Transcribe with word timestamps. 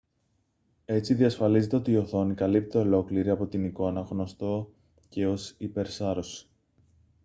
έτσι 0.85 1.13
διασφαλίζεται 1.13 1.75
ότι 1.75 1.91
η 1.91 1.97
οθόνη 1.97 2.33
καλύπτεται 2.33 2.79
ολόκληρη 2.83 3.29
από 3.29 3.47
την 3.47 3.63
εικόνα 3.65 4.01
γνωστό 4.01 4.73
και 5.09 5.27
ως 5.27 5.55
υπερσάρωση 5.57 6.47